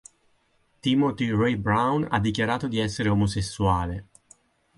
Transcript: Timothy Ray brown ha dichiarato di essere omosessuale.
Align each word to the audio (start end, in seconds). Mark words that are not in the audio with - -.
Timothy 0.81 1.31
Ray 1.31 1.53
brown 1.57 2.07
ha 2.09 2.17
dichiarato 2.19 2.67
di 2.67 2.79
essere 2.79 3.09
omosessuale. 3.09 4.07